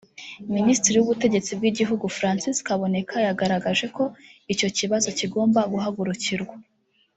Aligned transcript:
Minisitiri 0.55 0.97
w’Ubutegetsi 0.97 1.51
bw’Igihugu 1.57 2.05
Francis 2.17 2.57
Kaboneka 2.67 3.15
yagaragaje 3.27 3.85
ko 3.95 4.03
icyo 4.53 4.67
kibazo 4.77 5.07
kigomba 5.19 5.59
guhagurukirwa 5.71 6.55